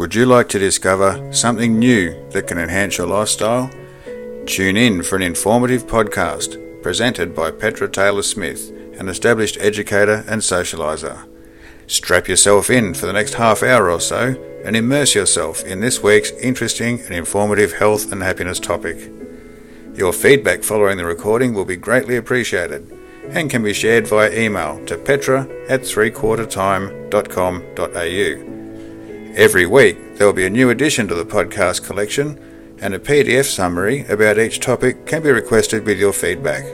Would 0.00 0.14
you 0.14 0.24
like 0.24 0.48
to 0.48 0.58
discover 0.58 1.30
something 1.30 1.78
new 1.78 2.16
that 2.30 2.46
can 2.46 2.56
enhance 2.56 2.96
your 2.96 3.06
lifestyle? 3.06 3.70
Tune 4.46 4.78
in 4.78 5.02
for 5.02 5.16
an 5.16 5.22
informative 5.22 5.86
podcast 5.86 6.56
presented 6.82 7.34
by 7.34 7.50
Petra 7.50 7.86
Taylor 7.86 8.22
Smith, 8.22 8.70
an 8.98 9.10
established 9.10 9.58
educator 9.60 10.24
and 10.26 10.40
socializer. 10.40 11.28
Strap 11.86 12.28
yourself 12.28 12.70
in 12.70 12.94
for 12.94 13.04
the 13.04 13.12
next 13.12 13.34
half 13.34 13.62
hour 13.62 13.90
or 13.90 14.00
so 14.00 14.42
and 14.64 14.74
immerse 14.74 15.14
yourself 15.14 15.62
in 15.64 15.80
this 15.80 16.02
week's 16.02 16.30
interesting 16.30 17.02
and 17.02 17.12
informative 17.12 17.74
health 17.74 18.10
and 18.10 18.22
happiness 18.22 18.58
topic. 18.58 19.12
Your 19.94 20.14
feedback 20.14 20.62
following 20.62 20.96
the 20.96 21.04
recording 21.04 21.52
will 21.52 21.66
be 21.66 21.76
greatly 21.76 22.16
appreciated 22.16 22.90
and 23.28 23.50
can 23.50 23.62
be 23.62 23.74
shared 23.74 24.08
via 24.08 24.32
email 24.32 24.82
to 24.86 24.96
petra 24.96 25.46
at 25.68 25.82
threequartertime.com.au. 25.82 28.59
Every 29.36 29.64
week 29.64 30.16
there 30.16 30.26
will 30.26 30.34
be 30.34 30.44
a 30.44 30.50
new 30.50 30.70
addition 30.70 31.06
to 31.06 31.14
the 31.14 31.24
podcast 31.24 31.84
collection 31.86 32.76
and 32.80 32.92
a 32.94 32.98
PDF 32.98 33.44
summary 33.44 34.04
about 34.06 34.40
each 34.40 34.58
topic 34.58 35.06
can 35.06 35.22
be 35.22 35.30
requested 35.30 35.86
with 35.86 36.00
your 36.00 36.12
feedback. 36.12 36.64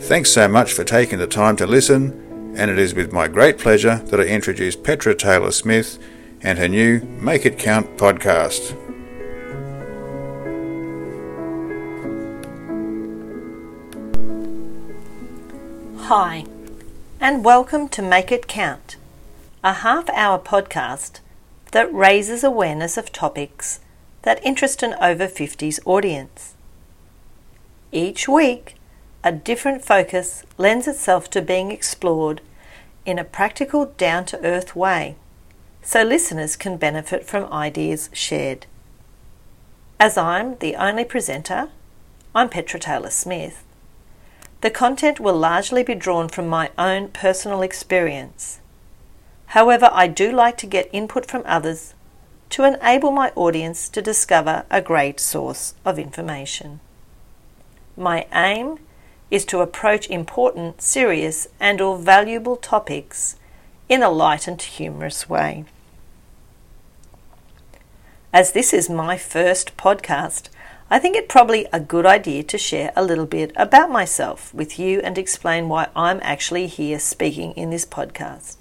Thanks 0.00 0.32
so 0.32 0.48
much 0.48 0.72
for 0.72 0.82
taking 0.82 1.18
the 1.18 1.26
time 1.26 1.56
to 1.56 1.66
listen, 1.66 2.54
and 2.56 2.70
it 2.70 2.78
is 2.78 2.94
with 2.94 3.12
my 3.12 3.28
great 3.28 3.58
pleasure 3.58 3.96
that 3.96 4.18
I 4.18 4.24
introduce 4.24 4.76
Petra 4.76 5.14
Taylor 5.14 5.50
Smith 5.50 5.98
and 6.40 6.58
her 6.58 6.68
new 6.68 7.00
Make 7.00 7.44
It 7.44 7.58
Count 7.58 7.98
podcast. 7.98 8.74
Hi, 16.06 16.46
and 17.20 17.44
welcome 17.44 17.90
to 17.90 18.00
Make 18.00 18.32
It 18.32 18.48
Count, 18.48 18.96
a 19.62 19.74
half 19.74 20.08
hour 20.08 20.38
podcast 20.38 21.20
that 21.72 21.92
raises 21.92 22.42
awareness 22.42 22.96
of 22.96 23.12
topics 23.12 23.80
that 24.22 24.44
interest 24.44 24.82
an 24.82 24.94
over 25.00 25.26
50s 25.26 25.78
audience. 25.84 26.54
Each 27.92 28.28
week, 28.28 28.76
a 29.24 29.32
different 29.32 29.84
focus 29.84 30.44
lends 30.58 30.86
itself 30.86 31.28
to 31.30 31.42
being 31.42 31.70
explored 31.70 32.40
in 33.04 33.18
a 33.18 33.24
practical, 33.24 33.86
down 33.96 34.24
to 34.26 34.44
earth 34.44 34.76
way, 34.76 35.16
so 35.82 36.02
listeners 36.02 36.56
can 36.56 36.76
benefit 36.76 37.24
from 37.24 37.50
ideas 37.52 38.10
shared. 38.12 38.66
As 39.98 40.16
I'm 40.16 40.56
the 40.58 40.76
only 40.76 41.04
presenter, 41.04 41.70
I'm 42.34 42.48
Petra 42.48 42.78
Taylor 42.78 43.10
Smith. 43.10 43.64
The 44.60 44.70
content 44.70 45.18
will 45.18 45.36
largely 45.36 45.82
be 45.82 45.94
drawn 45.94 46.28
from 46.28 46.46
my 46.46 46.70
own 46.78 47.08
personal 47.08 47.62
experience. 47.62 48.59
However, 49.50 49.90
I 49.92 50.06
do 50.06 50.30
like 50.30 50.56
to 50.58 50.66
get 50.66 50.88
input 50.92 51.26
from 51.26 51.42
others 51.44 51.94
to 52.50 52.62
enable 52.62 53.10
my 53.10 53.32
audience 53.34 53.88
to 53.88 54.00
discover 54.00 54.64
a 54.70 54.80
great 54.80 55.18
source 55.18 55.74
of 55.84 55.98
information. 55.98 56.78
My 57.96 58.28
aim 58.32 58.78
is 59.28 59.44
to 59.46 59.58
approach 59.60 60.08
important, 60.08 60.80
serious, 60.80 61.48
and 61.58 61.80
or 61.80 61.98
valuable 61.98 62.54
topics 62.54 63.34
in 63.88 64.04
a 64.04 64.08
light 64.08 64.46
and 64.46 64.62
humorous 64.62 65.28
way. 65.28 65.64
As 68.32 68.52
this 68.52 68.72
is 68.72 68.88
my 68.88 69.16
first 69.16 69.76
podcast, 69.76 70.48
I 70.88 71.00
think 71.00 71.16
it 71.16 71.28
probably 71.28 71.66
a 71.72 71.80
good 71.80 72.06
idea 72.06 72.44
to 72.44 72.56
share 72.56 72.92
a 72.94 73.02
little 73.02 73.26
bit 73.26 73.50
about 73.56 73.90
myself 73.90 74.54
with 74.54 74.78
you 74.78 75.00
and 75.00 75.18
explain 75.18 75.68
why 75.68 75.88
I'm 75.96 76.20
actually 76.22 76.68
here 76.68 77.00
speaking 77.00 77.50
in 77.54 77.70
this 77.70 77.84
podcast. 77.84 78.58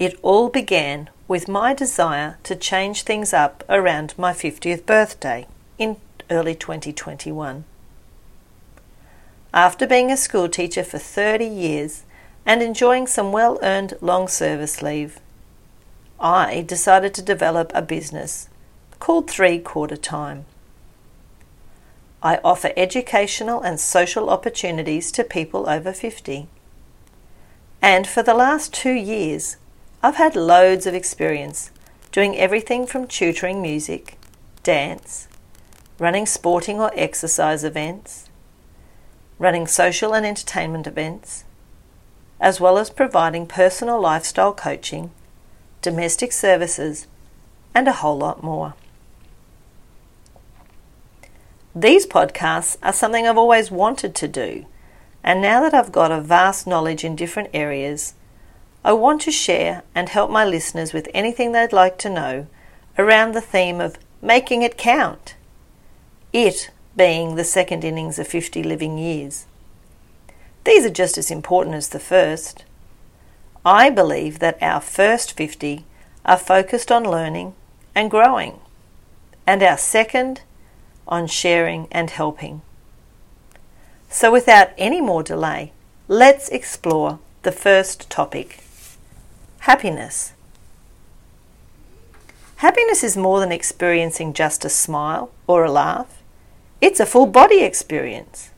It 0.00 0.18
all 0.22 0.48
began 0.48 1.10
with 1.28 1.46
my 1.46 1.74
desire 1.74 2.38
to 2.44 2.56
change 2.56 3.02
things 3.02 3.34
up 3.34 3.62
around 3.68 4.14
my 4.16 4.32
50th 4.32 4.86
birthday 4.86 5.46
in 5.76 5.98
early 6.30 6.54
2021. 6.54 7.64
After 9.52 9.86
being 9.86 10.10
a 10.10 10.16
schoolteacher 10.16 10.84
for 10.84 10.96
30 10.96 11.44
years 11.44 12.04
and 12.46 12.62
enjoying 12.62 13.06
some 13.06 13.30
well 13.30 13.58
earned 13.62 13.92
long 14.00 14.26
service 14.26 14.80
leave, 14.80 15.20
I 16.18 16.62
decided 16.66 17.12
to 17.14 17.22
develop 17.22 17.70
a 17.74 17.82
business 17.82 18.48
called 19.00 19.28
Three 19.28 19.58
Quarter 19.58 19.98
Time. 19.98 20.46
I 22.22 22.38
offer 22.42 22.72
educational 22.74 23.60
and 23.60 23.78
social 23.78 24.30
opportunities 24.30 25.12
to 25.12 25.24
people 25.24 25.68
over 25.68 25.92
50. 25.92 26.48
And 27.82 28.06
for 28.06 28.22
the 28.22 28.34
last 28.34 28.72
two 28.72 28.92
years, 28.92 29.56
I've 30.02 30.16
had 30.16 30.34
loads 30.34 30.86
of 30.86 30.94
experience 30.94 31.70
doing 32.10 32.36
everything 32.36 32.86
from 32.86 33.06
tutoring 33.06 33.60
music, 33.60 34.18
dance, 34.62 35.28
running 35.98 36.24
sporting 36.24 36.80
or 36.80 36.90
exercise 36.94 37.64
events, 37.64 38.30
running 39.38 39.66
social 39.66 40.14
and 40.14 40.24
entertainment 40.24 40.86
events, 40.86 41.44
as 42.40 42.60
well 42.60 42.78
as 42.78 42.88
providing 42.88 43.46
personal 43.46 44.00
lifestyle 44.00 44.54
coaching, 44.54 45.10
domestic 45.82 46.32
services, 46.32 47.06
and 47.74 47.86
a 47.86 47.92
whole 47.92 48.16
lot 48.16 48.42
more. 48.42 48.72
These 51.74 52.06
podcasts 52.06 52.78
are 52.82 52.94
something 52.94 53.26
I've 53.26 53.36
always 53.36 53.70
wanted 53.70 54.14
to 54.14 54.28
do, 54.28 54.64
and 55.22 55.42
now 55.42 55.60
that 55.60 55.74
I've 55.74 55.92
got 55.92 56.10
a 56.10 56.22
vast 56.22 56.66
knowledge 56.66 57.04
in 57.04 57.14
different 57.14 57.50
areas, 57.52 58.14
I 58.82 58.94
want 58.94 59.20
to 59.22 59.30
share 59.30 59.82
and 59.94 60.08
help 60.08 60.30
my 60.30 60.44
listeners 60.44 60.94
with 60.94 61.08
anything 61.12 61.52
they'd 61.52 61.72
like 61.72 61.98
to 61.98 62.08
know 62.08 62.46
around 62.98 63.32
the 63.32 63.42
theme 63.42 63.78
of 63.80 63.98
making 64.22 64.62
it 64.62 64.78
count. 64.78 65.34
It 66.32 66.70
being 66.96 67.34
the 67.34 67.44
second 67.44 67.84
innings 67.84 68.18
of 68.18 68.26
50 68.26 68.62
living 68.62 68.96
years. 68.96 69.46
These 70.64 70.86
are 70.86 70.90
just 70.90 71.18
as 71.18 71.30
important 71.30 71.74
as 71.74 71.90
the 71.90 71.98
first. 71.98 72.64
I 73.64 73.90
believe 73.90 74.38
that 74.38 74.58
our 74.62 74.80
first 74.80 75.36
50 75.36 75.84
are 76.24 76.38
focused 76.38 76.90
on 76.90 77.04
learning 77.04 77.54
and 77.94 78.10
growing, 78.10 78.60
and 79.46 79.62
our 79.62 79.76
second 79.76 80.40
on 81.06 81.26
sharing 81.26 81.86
and 81.90 82.08
helping. 82.10 82.62
So, 84.08 84.32
without 84.32 84.70
any 84.78 85.00
more 85.00 85.22
delay, 85.22 85.72
let's 86.08 86.48
explore 86.48 87.18
the 87.42 87.52
first 87.52 88.08
topic 88.10 88.60
Happiness. 89.64 90.32
Happiness 92.56 93.04
is 93.04 93.14
more 93.14 93.40
than 93.40 93.52
experiencing 93.52 94.32
just 94.32 94.64
a 94.64 94.70
smile 94.70 95.30
or 95.46 95.64
a 95.64 95.70
laugh, 95.70 96.22
it's 96.80 96.98
a 96.98 97.04
full 97.04 97.26
body 97.26 97.60
experience. 97.60 98.52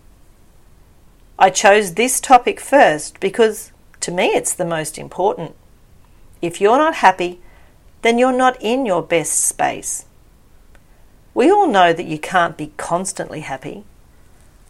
I 1.41 1.51
chose 1.51 1.95
this 1.95 2.21
topic 2.21 2.61
first 2.61 3.19
because 3.19 3.73
to 3.99 4.13
me 4.13 4.27
it's 4.27 4.55
the 4.55 4.65
most 4.65 4.97
important. 4.97 5.57
If 6.41 6.61
you're 6.61 6.79
not 6.79 6.95
happy, 6.97 7.41
then 8.03 8.17
you're 8.17 8.33
not 8.33 8.57
in 8.63 8.87
your 8.87 9.03
best 9.03 9.43
space. 9.43 10.05
We 11.35 11.51
all 11.51 11.67
know 11.67 11.93
that 11.93 12.07
you 12.07 12.19
can't 12.19 12.57
be 12.57 12.75
constantly 12.77 13.41
happy. 13.41 13.83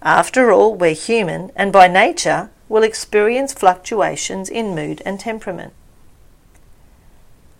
After 0.00 0.50
all, 0.50 0.74
we're 0.74 0.94
human 0.94 1.52
and 1.54 1.74
by 1.74 1.88
nature 1.88 2.48
will 2.70 2.82
experience 2.82 3.52
fluctuations 3.52 4.48
in 4.48 4.74
mood 4.74 5.02
and 5.04 5.20
temperament. 5.20 5.74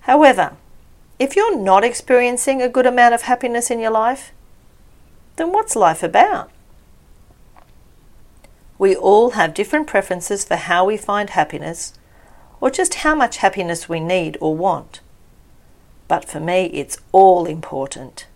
However, 0.03 0.57
if 1.19 1.37
you're 1.37 1.57
not 1.57 1.85
experiencing 1.85 2.61
a 2.61 2.69
good 2.69 2.87
amount 2.87 3.15
of 3.15 3.23
happiness 3.23 3.71
in 3.71 3.79
your 3.79 3.91
life, 3.91 4.33
then 5.37 5.53
what's 5.53 5.77
life 5.77 6.03
about? 6.03 6.51
We 8.79 8.97
all 8.97 9.31
have 9.31 9.55
different 9.55 9.87
preferences 9.87 10.45
for 10.45 10.57
how 10.57 10.85
we 10.85 10.97
find 10.97 11.31
happiness 11.31 11.95
or 12.61 12.71
just 12.71 12.95
how 12.95 13.15
much 13.15 13.37
happiness 13.37 13.89
we 13.89 14.01
need 14.01 14.37
or 14.41 14.57
want. 14.57 15.01
But 16.09 16.25
for 16.25 16.41
me, 16.41 16.67
it's 16.67 16.99
all 17.13 17.47
important. 17.47 18.27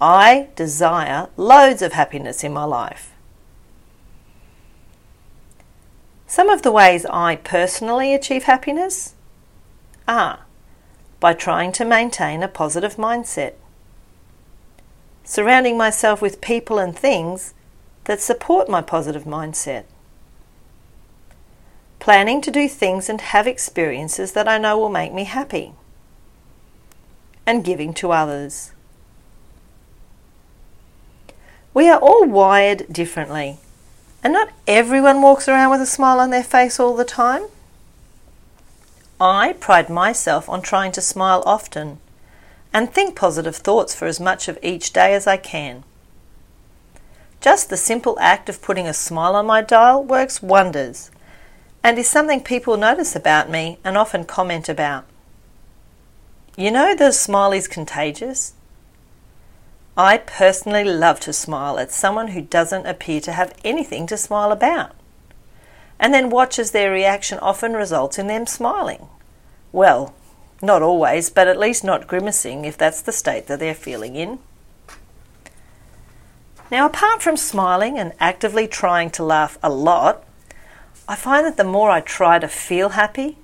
I 0.00 0.48
desire 0.56 1.28
loads 1.36 1.82
of 1.82 1.92
happiness 1.92 2.42
in 2.42 2.52
my 2.52 2.64
life. 2.64 3.12
Some 6.26 6.48
of 6.48 6.62
the 6.62 6.72
ways 6.72 7.04
I 7.06 7.36
personally 7.36 8.14
achieve 8.14 8.44
happiness 8.44 9.14
are 10.08 10.43
by 11.24 11.32
trying 11.32 11.72
to 11.72 11.86
maintain 11.86 12.42
a 12.42 12.48
positive 12.48 12.96
mindset. 12.96 13.54
Surrounding 15.24 15.74
myself 15.74 16.20
with 16.20 16.42
people 16.42 16.78
and 16.78 16.94
things 16.94 17.54
that 18.04 18.20
support 18.20 18.68
my 18.68 18.82
positive 18.82 19.24
mindset. 19.24 19.84
Planning 21.98 22.42
to 22.42 22.50
do 22.50 22.68
things 22.68 23.08
and 23.08 23.22
have 23.22 23.46
experiences 23.46 24.32
that 24.32 24.46
I 24.46 24.58
know 24.58 24.76
will 24.76 24.90
make 24.90 25.14
me 25.14 25.24
happy. 25.24 25.72
And 27.46 27.64
giving 27.64 27.94
to 27.94 28.12
others. 28.12 28.72
We 31.72 31.88
are 31.88 32.00
all 32.00 32.26
wired 32.26 32.92
differently, 32.92 33.56
and 34.22 34.34
not 34.34 34.50
everyone 34.66 35.22
walks 35.22 35.48
around 35.48 35.70
with 35.70 35.80
a 35.80 35.86
smile 35.86 36.20
on 36.20 36.28
their 36.28 36.44
face 36.44 36.78
all 36.78 36.94
the 36.94 37.02
time. 37.02 37.46
I 39.24 39.54
pride 39.54 39.88
myself 39.88 40.50
on 40.50 40.60
trying 40.60 40.92
to 40.92 41.00
smile 41.00 41.42
often, 41.46 41.98
and 42.74 42.92
think 42.92 43.16
positive 43.16 43.56
thoughts 43.56 43.94
for 43.94 44.04
as 44.04 44.20
much 44.20 44.48
of 44.48 44.58
each 44.62 44.92
day 44.92 45.14
as 45.14 45.26
I 45.26 45.38
can. 45.38 45.82
Just 47.40 47.70
the 47.70 47.78
simple 47.78 48.18
act 48.20 48.50
of 48.50 48.60
putting 48.60 48.86
a 48.86 48.92
smile 48.92 49.34
on 49.34 49.46
my 49.46 49.62
dial 49.62 50.04
works 50.04 50.42
wonders 50.42 51.10
and 51.82 51.98
is 51.98 52.06
something 52.06 52.42
people 52.42 52.76
notice 52.76 53.16
about 53.16 53.48
me 53.48 53.78
and 53.82 53.96
often 53.96 54.24
comment 54.24 54.68
about. 54.68 55.06
You 56.54 56.70
know, 56.70 56.94
the 56.94 57.10
smile 57.10 57.52
is 57.52 57.66
contagious. 57.66 58.52
I 59.96 60.18
personally 60.18 60.84
love 60.84 61.18
to 61.20 61.32
smile 61.32 61.78
at 61.78 61.92
someone 61.92 62.28
who 62.28 62.42
doesn't 62.42 62.84
appear 62.84 63.22
to 63.22 63.32
have 63.32 63.56
anything 63.64 64.06
to 64.08 64.18
smile 64.18 64.52
about, 64.52 64.92
and 65.98 66.12
then 66.12 66.30
watch 66.30 66.58
as 66.58 66.70
their 66.70 66.90
reaction 66.90 67.38
often 67.38 67.74
results 67.74 68.18
in 68.18 68.26
them 68.26 68.46
smiling. 68.46 69.08
Well, 69.72 70.14
not 70.62 70.82
always, 70.82 71.30
but 71.30 71.48
at 71.48 71.58
least 71.58 71.84
not 71.84 72.06
grimacing 72.06 72.64
if 72.64 72.76
that's 72.78 73.02
the 73.02 73.12
state 73.12 73.46
that 73.46 73.58
they're 73.58 73.74
feeling 73.74 74.16
in. 74.16 74.38
Now, 76.70 76.86
apart 76.86 77.22
from 77.22 77.36
smiling 77.36 77.98
and 77.98 78.12
actively 78.18 78.66
trying 78.66 79.10
to 79.10 79.24
laugh 79.24 79.58
a 79.62 79.70
lot, 79.70 80.24
I 81.06 81.16
find 81.16 81.44
that 81.44 81.56
the 81.56 81.64
more 81.64 81.90
I 81.90 82.00
try 82.00 82.38
to 82.38 82.48
feel 82.48 82.90
happy, 82.90 83.36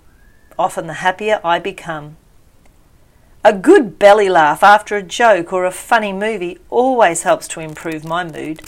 often 0.58 0.86
the 0.86 0.94
happier 0.94 1.40
I 1.44 1.58
become. 1.58 2.16
A 3.44 3.52
good 3.52 3.98
belly 3.98 4.28
laugh 4.28 4.62
after 4.62 4.96
a 4.96 5.02
joke 5.02 5.52
or 5.52 5.64
a 5.64 5.70
funny 5.70 6.12
movie 6.12 6.58
always 6.68 7.22
helps 7.22 7.48
to 7.48 7.60
improve 7.60 8.04
my 8.04 8.24
mood. 8.24 8.62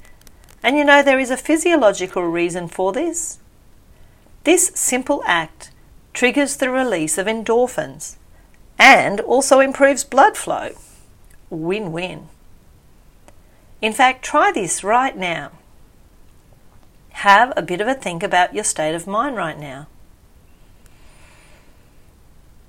And 0.63 0.77
you 0.77 0.85
know, 0.85 1.03
there 1.03 1.19
is 1.19 1.31
a 1.31 1.37
physiological 1.37 2.23
reason 2.23 2.69
for 2.69 2.93
this. 2.93 3.39
This 4.45 4.73
simple 4.75 5.23
act 5.27 5.71
triggers 6.13 6.57
the 6.57 6.71
release 6.71 7.17
of 7.17 7.27
endorphins 7.27 8.17
and 8.79 9.21
also 9.21 9.61
improves 9.61 10.03
blood 10.03 10.37
flow. 10.37 10.71
Win 11.49 11.93
win. 11.93 12.29
In 13.81 13.93
fact, 13.93 14.25
try 14.25 14.51
this 14.53 14.83
right 14.83 15.17
now. 15.17 15.53
Have 17.11 17.53
a 17.57 17.63
bit 17.63 17.81
of 17.81 17.87
a 17.87 17.95
think 17.95 18.23
about 18.23 18.55
your 18.55 18.65
state 18.65 18.95
of 18.95 19.07
mind 19.07 19.37
right 19.37 19.59
now. 19.59 19.87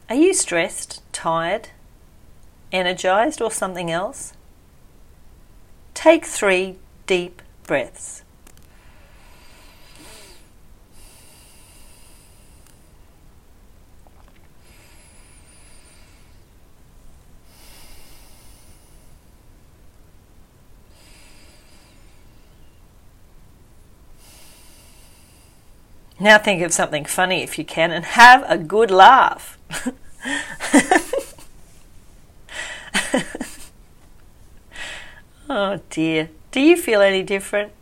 Are 0.09 0.15
you 0.15 0.33
stressed, 0.33 1.01
tired, 1.11 1.69
energized, 2.71 3.41
or 3.41 3.49
something 3.49 3.89
else? 3.89 4.33
Take 5.93 6.25
three 6.25 6.77
deep 7.07 7.41
breaths. 7.65 8.23
Now 26.23 26.37
think 26.37 26.61
of 26.61 26.71
something 26.71 27.03
funny 27.03 27.43
if 27.43 27.59
you 27.59 27.65
can 27.65 27.91
and 27.91 28.05
have 28.05 28.45
a 28.47 28.57
good 28.57 28.89
laugh. 28.89 29.57
oh 35.49 35.81
dear. 35.89 36.29
Do 36.51 36.61
you 36.61 36.77
feel 36.77 37.01
any 37.01 37.23
different? 37.23 37.73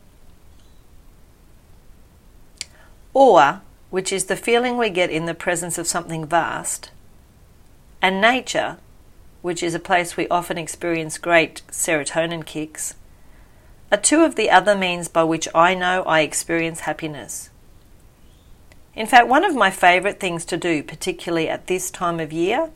Awe, 3.14 3.62
which 3.92 4.12
is 4.12 4.26
the 4.26 4.36
feeling 4.36 4.76
we 4.76 4.90
get 4.90 5.12
in 5.12 5.28
the 5.28 5.36
presence 5.36 5.78
of 5.78 5.86
something 5.86 6.26
vast, 6.26 6.90
and 8.02 8.20
nature, 8.20 8.78
which 9.44 9.62
is 9.62 9.76
a 9.76 9.80
place 9.80 10.18
we 10.18 10.28
often 10.30 10.58
experience 10.58 11.20
great 11.20 11.62
serotonin 11.70 12.44
kicks, 12.44 12.96
are 13.92 14.00
two 14.00 14.24
of 14.24 14.34
the 14.34 14.50
other 14.50 14.76
means 14.76 15.08
by 15.08 15.24
which 15.24 15.48
I 15.54 15.76
know 15.76 16.02
I 16.08 16.22
experience 16.22 16.80
happiness. 16.80 17.51
In 18.96 19.08
fact, 19.08 19.28
one 19.28 19.46
of 19.46 19.56
my 19.56 19.72
favourite 19.72 20.20
things 20.20 20.44
to 20.46 20.58
do, 20.58 20.84
particularly 20.84 21.48
at 21.48 21.68
this 21.68 21.90
time 21.90 22.20
of 22.20 22.34
year, 22.34 22.72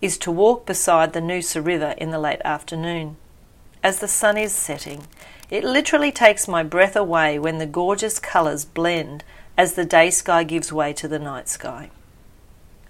is 0.00 0.18
to 0.18 0.30
walk 0.30 0.66
beside 0.66 1.12
the 1.12 1.20
Noosa 1.20 1.64
River 1.64 1.94
in 1.96 2.10
the 2.10 2.18
late 2.18 2.42
afternoon. 2.44 3.16
As 3.82 4.00
the 4.00 4.08
sun 4.08 4.36
is 4.36 4.52
setting, 4.52 5.06
it 5.50 5.64
literally 5.64 6.10
takes 6.10 6.48
my 6.48 6.62
breath 6.62 6.96
away 6.96 7.38
when 7.38 7.58
the 7.58 7.66
gorgeous 7.66 8.18
colours 8.18 8.64
blend 8.64 9.22
as 9.56 9.74
the 9.74 9.84
day 9.84 10.10
sky 10.10 10.44
gives 10.44 10.72
way 10.72 10.92
to 10.92 11.08
the 11.08 11.18
night 11.18 11.48
sky. 11.48 11.90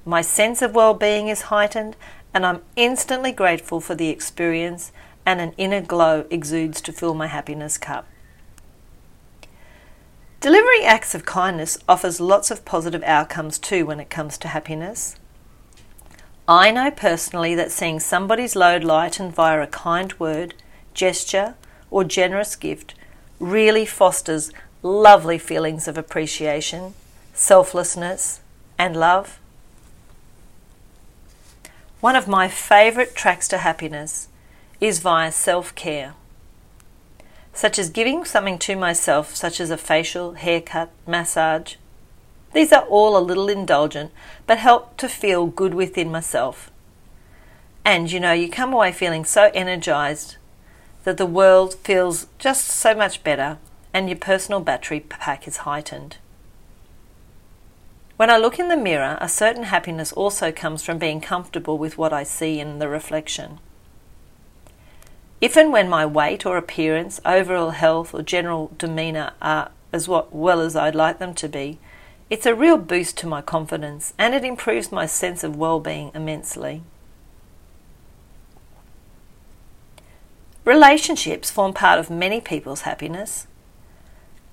My 0.05 0.23
sense 0.23 0.63
of 0.63 0.75
well 0.75 0.95
being 0.95 1.29
is 1.29 1.43
heightened, 1.43 1.97
and 2.33 2.47
I'm 2.47 2.63
instantly 2.77 3.33
grateful 3.33 3.81
for 3.81 3.95
the 3.95 4.09
experience, 4.09 4.91
and 5.27 5.41
an 5.41 5.53
inner 5.59 5.83
glow 5.83 6.27
exudes 6.31 6.81
to 6.83 6.93
fill 6.93 7.15
my 7.15 7.27
happiness 7.27 7.77
cup. 7.77 8.07
Delivering 10.41 10.85
acts 10.85 11.17
of 11.17 11.25
kindness 11.25 11.79
offers 11.89 12.21
lots 12.21 12.53
of 12.53 12.65
positive 12.65 13.03
outcomes 13.03 13.59
too 13.59 13.85
when 13.85 13.99
it 13.99 14.09
comes 14.09 14.39
to 14.39 14.49
happiness. 14.49 15.17
I 16.47 16.71
know 16.71 16.93
personally 16.93 17.57
that 17.57 17.73
seeing 17.73 17.99
somebody's 17.99 18.55
load 18.55 18.85
lightened 18.85 19.35
via 19.35 19.61
a 19.61 19.67
kind 19.67 20.13
word, 20.21 20.55
gesture, 20.95 21.57
or 21.91 22.05
generous 22.05 22.55
gift 22.55 22.95
really 23.41 23.85
fosters 23.85 24.53
lovely 24.81 25.39
feelings 25.39 25.89
of 25.89 25.99
appreciation, 25.99 26.95
selflessness, 27.35 28.39
and 28.79 28.97
love. 28.97 29.41
One 32.01 32.15
of 32.15 32.29
my 32.29 32.47
favourite 32.47 33.17
tracks 33.17 33.49
to 33.49 33.59
happiness 33.59 34.29
is 34.81 35.01
via 35.01 35.33
self 35.33 35.75
care 35.75 36.15
such 37.53 37.79
as 37.79 37.91
giving 37.91 38.25
something 38.25 38.59
to 38.59 38.77
myself, 38.77 39.35
such 39.35 39.61
as 39.61 39.71
a 39.71 39.77
facial, 39.77 40.35
haircut, 40.35 40.91
massage. 41.07 41.77
These 42.53 42.73
are 42.73 42.85
all 42.85 43.17
a 43.17 43.21
little 43.21 43.49
indulgent, 43.49 44.13
but 44.47 44.59
help 44.59 44.97
to 44.99 45.09
feel 45.09 45.47
good 45.47 45.75
within 45.75 46.11
myself. 46.11 46.71
And 47.85 48.11
you 48.11 48.21
know, 48.21 48.33
you 48.33 48.49
come 48.49 48.73
away 48.73 48.93
feeling 48.93 49.25
so 49.25 49.51
energized 49.55 50.37
that 51.05 51.17
the 51.17 51.27
world 51.27 51.75
feels 51.75 52.27
just 52.39 52.67
so 52.67 52.95
much 52.95 53.25
better 53.25 53.59
and 53.95 54.09
your 54.09 54.19
personal 54.19 54.61
battery 54.61 55.01
pack 55.01 55.49
is 55.49 55.59
heightened. 55.59 56.19
When 58.17 58.31
I 58.31 58.37
look 58.37 58.59
in 58.59 58.69
the 58.69 58.77
mirror, 58.77 59.17
a 59.21 59.29
certain 59.29 59.63
happiness 59.63 60.13
also 60.13 60.51
comes 60.51 60.83
from 60.83 60.99
being 60.99 61.21
comfortable 61.21 61.79
with 61.79 61.97
what 61.97 62.13
I 62.13 62.25
see 62.25 62.59
in 62.59 62.79
the 62.79 62.89
reflection. 62.89 63.61
If 65.41 65.57
and 65.57 65.73
when 65.73 65.89
my 65.89 66.05
weight 66.05 66.45
or 66.45 66.57
appearance, 66.57 67.21
overall 67.25 67.71
health, 67.71 68.13
or 68.13 68.23
general 68.23 68.73
demeanour 68.77 69.33
are 69.41 69.71
as 69.93 70.09
well 70.09 70.61
as 70.61 70.75
I'd 70.75 70.95
like 70.95 71.19
them 71.19 71.33
to 71.35 71.49
be, 71.49 71.79
it's 72.29 72.45
a 72.45 72.55
real 72.55 72.77
boost 72.77 73.17
to 73.19 73.27
my 73.27 73.41
confidence 73.41 74.13
and 74.19 74.35
it 74.35 74.45
improves 74.45 74.93
my 74.93 75.07
sense 75.07 75.43
of 75.45 75.57
well-being 75.57 76.11
immensely. 76.15 76.83
Relationships 80.65 81.51
form 81.51 81.73
part 81.73 81.99
of 81.99 82.11
many 82.11 82.41
people's 82.41 82.83
happiness. 82.83 83.47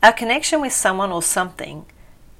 Our 0.01 0.13
connection 0.13 0.61
with 0.61 0.71
someone 0.71 1.11
or 1.11 1.21
something 1.21 1.85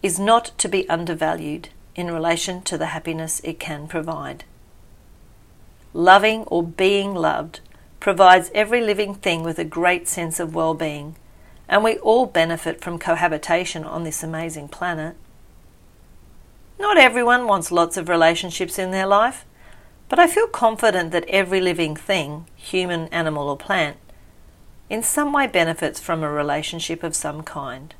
is 0.02 0.20
not 0.20 0.58
to 0.60 0.70
be 0.70 0.88
undervalued 0.88 1.70
in 1.96 2.12
relation 2.12 2.62
to 2.62 2.78
the 2.78 2.88
happiness 2.88 3.42
it 3.44 3.60
can 3.60 3.88
provide. 3.88 4.46
Loving 5.94 6.44
or 6.44 6.64
being 6.64 7.14
loved 7.16 7.60
provides 8.06 8.52
every 8.54 8.82
living 8.82 9.16
thing 9.16 9.42
with 9.42 9.58
a 9.58 9.66
great 9.66 10.08
sense 10.08 10.40
of 10.40 10.54
well 10.54 10.76
being, 10.76 11.16
and 11.68 11.84
we 11.84 11.98
all 11.98 12.28
benefit 12.28 12.80
from 12.80 13.00
cohabitation 13.00 13.84
on 13.84 14.04
this 14.04 14.22
amazing 14.22 14.68
planet. 14.68 15.16
Not 16.80 17.00
everyone 17.00 17.48
wants 17.48 17.72
lots 17.72 17.98
of 17.98 18.08
relationships 18.08 18.78
in 18.78 18.92
their 18.92 19.08
life, 19.08 19.44
but 20.08 20.20
I 20.20 20.28
feel 20.28 20.46
confident 20.46 21.14
that 21.14 21.28
every 21.28 21.60
living 21.60 21.96
thing, 21.96 22.46
human, 22.56 23.08
animal, 23.08 23.50
or 23.50 23.58
plant, 23.58 23.98
in 24.88 25.02
some 25.02 25.34
way 25.34 25.48
benefits 25.48 26.00
from 26.00 26.22
a 26.22 26.30
relationship 26.30 27.02
of 27.02 27.16
some 27.16 27.42
kind. 27.42 27.96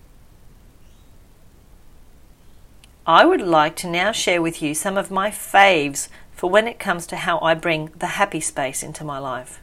I 3.08 3.26
would 3.26 3.42
like 3.42 3.76
to 3.78 3.88
now 3.90 4.12
share 4.12 4.44
with 4.44 4.62
you 4.62 4.76
some 4.76 5.00
of 5.00 5.10
my 5.10 5.32
faves 5.32 6.10
for 6.32 6.48
when 6.48 6.68
it 6.68 6.78
comes 6.78 7.08
to 7.08 7.16
how 7.16 7.40
I 7.40 7.56
bring 7.56 7.90
the 7.98 8.22
happy 8.22 8.40
space 8.40 8.84
into 8.84 9.04
my 9.04 9.18
life 9.18 9.62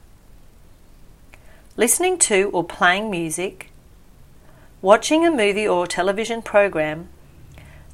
listening 1.77 2.19
to 2.19 2.51
or 2.53 2.63
playing 2.63 3.11
music, 3.11 3.71
watching 4.83 5.27
a 5.27 5.31
movie 5.31 5.67
or 5.67 5.87
television 5.87 6.43
program, 6.43 7.09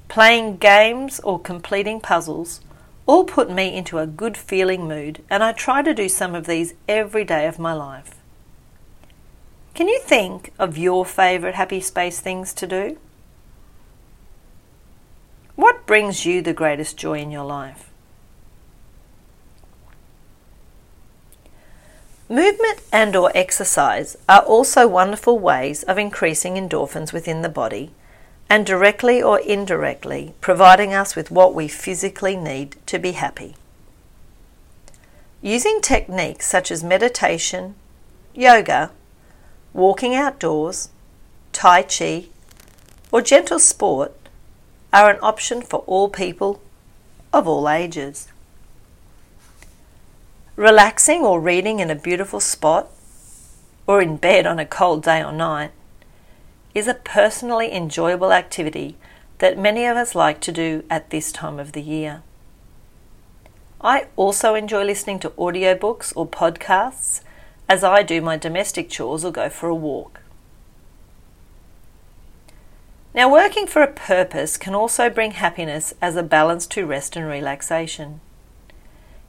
playing 0.09 0.57
games 0.57 1.21
or 1.21 1.39
completing 1.39 2.01
puzzles 2.01 2.61
all 3.07 3.25
put 3.25 3.51
me 3.51 3.75
into 3.75 3.99
a 3.99 4.07
good 4.07 4.37
feeling 4.37 4.87
mood, 4.87 5.23
and 5.31 5.43
I 5.43 5.53
try 5.53 5.83
to 5.83 5.95
do 5.95 6.09
some 6.09 6.35
of 6.35 6.47
these 6.47 6.75
every 6.89 7.25
day 7.25 7.47
of 7.47 7.59
my 7.59 7.73
life. 7.73 8.17
Can 9.75 9.89
you 9.89 10.01
think 10.01 10.53
of 10.59 10.77
your 10.77 11.07
favourite 11.07 11.55
happy 11.55 11.81
space 11.81 12.21
things 12.21 12.53
to 12.55 12.67
do? 12.67 12.99
What 15.55 15.87
brings 15.87 16.27
you 16.27 16.43
the 16.43 16.53
greatest 16.53 16.97
joy 16.97 17.21
in 17.21 17.31
your 17.31 17.45
life? 17.45 17.88
Movement 22.31 22.83
and 22.93 23.17
or 23.17 23.33
exercise 23.35 24.15
are 24.29 24.43
also 24.43 24.87
wonderful 24.87 25.39
ways 25.39 25.83
of 25.85 25.97
increasing 25.97 26.57
endorphins 26.57 27.11
within 27.11 27.41
the 27.41 27.49
body 27.49 27.91
and 28.51 28.67
directly 28.67 29.23
or 29.23 29.41
indirectly 29.41 30.35
providing 30.43 30.93
us 30.93 31.17
with 31.17 31.31
what 31.31 31.55
we 31.55 31.69
physically 31.69 32.37
need 32.37 32.77
to 32.85 32.99
be 32.99 33.13
happy. 33.13 33.57
Using 35.41 35.81
techniques 35.81 36.47
such 36.47 36.71
as 36.71 36.85
meditation, 36.85 37.77
yoga, 38.35 38.91
walking 39.73 40.15
outdoors, 40.15 40.91
tai 41.53 41.83
chi, 41.83 42.27
or 43.11 43.23
gentle 43.23 43.59
sport 43.59 44.15
are 44.93 45.11
an 45.11 45.19
option 45.23 45.63
for 45.63 45.79
all 45.87 46.11
people 46.11 46.61
of 47.33 47.49
all 47.49 47.71
ages. 47.71 48.29
Relaxing 50.59 51.23
or 51.23 51.41
reading 51.41 51.79
in 51.79 51.89
a 51.89 51.95
beautiful 51.95 52.41
spot 52.41 52.91
or 53.87 54.03
in 54.03 54.17
bed 54.17 54.45
on 54.45 54.59
a 54.59 54.67
cold 54.67 55.05
day 55.05 55.23
or 55.23 55.31
night 55.31 55.71
is 56.75 56.89
a 56.89 56.95
personally 56.95 57.73
enjoyable 57.73 58.33
activity 58.33 58.97
that 59.39 59.57
many 59.57 59.85
of 59.85 59.97
us 59.97 60.17
like 60.17 60.41
to 60.41 60.51
do 60.51 60.83
at 60.91 61.11
this 61.11 61.31
time 61.31 61.61
of 61.61 61.71
the 61.75 61.81
year. 61.81 62.25
I 63.81 64.09
also 64.17 64.57
enjoy 64.57 64.83
listening 64.83 65.21
to 65.21 65.31
audiobooks 65.31 66.13
or 66.17 66.27
podcasts 66.27 67.21
as 67.69 67.85
I 67.85 68.03
do 68.03 68.21
my 68.21 68.37
domestic 68.37 68.91
chores 68.91 69.25
or 69.25 69.31
go 69.31 69.49
for 69.49 69.69
a 69.69 69.77
walk. 69.77 70.23
Now, 73.15 73.31
working 73.31 73.69
for 73.69 73.83
a 73.83 73.93
purpose 73.93 74.57
can 74.57 74.75
also 74.75 75.09
bring 75.09 75.31
happiness 75.31 75.95
as 76.03 76.17
a 76.17 76.25
balance 76.25 76.67
to 76.67 76.85
rest 76.85 77.15
and 77.15 77.29
relaxation. 77.29 78.21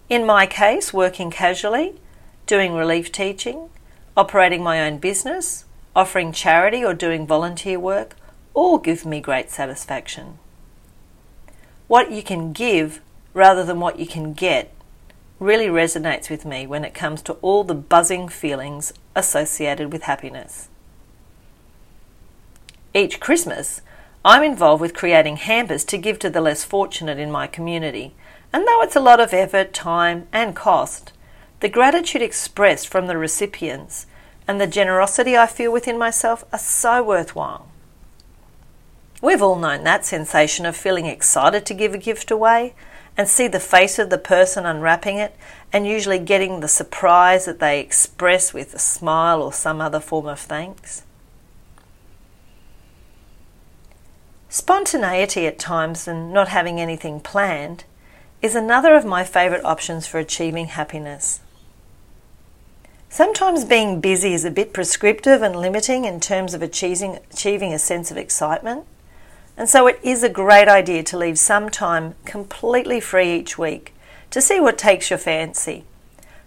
In 0.10 0.25
my 0.25 0.48
case, 0.48 0.92
working 0.92 1.30
casually, 1.30 1.94
doing 2.48 2.74
relief 2.74 3.12
teaching, 3.12 3.70
operating 4.18 4.63
my 4.63 4.82
own 4.82 4.98
business, 4.98 5.66
offering 5.96 6.32
charity, 6.32 6.84
or 6.84 6.96
doing 6.96 7.28
volunteer 7.28 7.80
work 7.80 8.16
all 8.56 8.80
give 8.80 9.06
me 9.06 9.22
great 9.22 9.51
satisfaction. 9.51 10.39
What 11.88 12.12
you 12.12 12.24
can 12.24 12.54
give 12.54 13.01
rather 13.36 13.63
than 13.63 13.80
what 13.80 14.00
you 14.00 14.08
can 14.08 14.34
get 14.34 14.74
really 15.39 15.68
resonates 15.68 16.30
with 16.30 16.44
me 16.44 16.66
when 16.66 16.84
it 16.84 16.94
comes 16.94 17.22
to 17.22 17.34
all 17.34 17.63
the 17.63 17.75
buzzing 17.75 18.28
feelings 18.28 18.92
associated 19.16 19.94
with 19.94 20.04
happiness. 20.04 20.70
Each 22.96 23.20
Christmas, 23.20 23.82
I'm 24.25 24.44
involved 24.44 24.82
with 24.82 24.96
creating 24.96 25.38
hampers 25.38 25.86
to 25.86 25.98
give 25.98 26.18
to 26.20 26.30
the 26.30 26.42
less 26.42 26.63
fortunate 26.66 27.20
in 27.20 27.32
my 27.32 27.46
community 27.46 28.13
and 28.51 28.68
though 28.68 28.82
it's 28.82 28.96
a 28.96 29.01
lot 29.01 29.20
of 29.20 29.34
effort, 29.34 29.74
time, 29.74 30.27
and 30.32 30.56
cost, 30.56 31.13
the 31.60 31.70
gratitude 31.70 32.22
expressed 32.22 32.88
from 32.88 33.08
the 33.08 33.18
recipients 33.18 34.08
and 34.48 34.60
the 34.60 34.68
generosity 34.68 35.38
I 35.38 35.46
feel 35.46 35.72
within 35.72 35.98
myself 35.98 36.44
are 36.51 36.60
so 36.60 37.03
worthwhile. 37.03 37.68
We've 39.22 39.41
all 39.41 39.58
known 39.58 39.84
that 39.84 40.06
sensation 40.06 40.65
of 40.65 40.77
feeling 40.77 41.06
excited 41.06 41.65
to 41.65 41.74
give 41.74 41.94
a 41.94 41.98
gift 41.98 42.32
away 42.32 42.74
and 43.18 43.27
see 43.27 43.48
the 43.48 43.60
face 43.60 44.00
of 44.00 44.10
the 44.10 44.18
person 44.18 44.65
unwrapping 44.65 45.18
it 45.18 45.36
and 45.74 45.86
usually 45.86 46.20
getting 46.20 46.62
the 46.62 46.70
surprise 46.70 47.46
that 47.46 47.60
they 47.60 47.79
express 47.79 48.53
with 48.53 48.74
a 48.74 48.79
smile 48.79 49.41
or 49.41 49.51
some 49.51 49.82
other 49.82 50.00
form 50.00 50.25
of 50.25 50.39
thanks. 50.39 51.03
Spontaneity 54.48 55.46
at 55.46 55.60
times 55.60 56.08
and 56.08 56.34
not 56.34 56.48
having 56.48 56.79
anything 56.79 57.20
planned 57.20 57.84
is 58.41 58.55
another 58.55 58.96
of 58.96 59.05
my 59.05 59.24
favourite 59.24 59.63
options 59.65 60.08
for 60.08 60.17
achieving 60.17 60.67
happiness. 60.67 61.41
Sometimes 63.10 63.65
being 63.65 64.00
busy 64.00 64.34
is 64.34 64.46
a 64.46 64.51
bit 64.51 64.72
prescriptive 64.72 65.41
and 65.41 65.55
limiting 65.55 66.05
in 66.05 66.19
terms 66.19 66.53
of 66.53 66.62
achieving, 66.62 67.19
achieving 67.31 67.74
a 67.74 67.79
sense 67.79 68.12
of 68.12 68.17
excitement, 68.17 68.86
and 69.58 69.67
so 69.67 69.88
it 69.88 70.00
is 70.03 70.24
a 70.24 70.29
great 70.29 70.67
idea 70.67 71.03
to 71.03 71.17
leave 71.17 71.38
some 71.38 71.69
time 71.69 72.15
completely 72.24 73.00
free 73.00 73.34
each 73.34 73.58
week 73.58 73.93
to 74.29 74.41
see 74.41 74.60
what 74.60 74.77
takes 74.77 75.10
your 75.10 75.19
fancy 75.19 75.84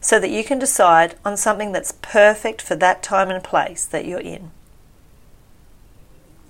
so 0.00 0.18
that 0.18 0.30
you 0.30 0.42
can 0.42 0.58
decide 0.58 1.16
on 1.24 1.36
something 1.36 1.72
that's 1.72 1.92
perfect 2.00 2.62
for 2.62 2.74
that 2.76 3.02
time 3.02 3.30
and 3.30 3.44
place 3.44 3.84
that 3.84 4.06
you're 4.06 4.20
in. 4.20 4.50